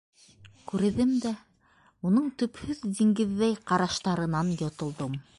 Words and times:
Күрҙем 0.69 1.09
дә, 1.25 1.33
уның 2.09 2.31
төпһөҙ 2.43 2.81
диңгеҙҙәй 3.01 3.53
ҡараштарынан 3.73 4.51
йотолдом. 4.57 5.19